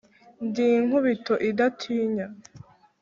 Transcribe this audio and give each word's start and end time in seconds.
ndi 0.47 0.65
nkubito 0.85 1.33
idatinya, 1.49 2.27